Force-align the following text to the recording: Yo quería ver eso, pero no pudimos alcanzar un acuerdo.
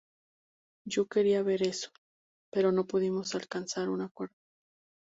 Yo 0.83 1.05
quería 1.07 1.43
ver 1.43 1.61
eso, 1.61 1.91
pero 2.51 2.71
no 2.71 2.87
pudimos 2.87 3.35
alcanzar 3.35 3.87
un 3.87 4.01
acuerdo. 4.01 4.33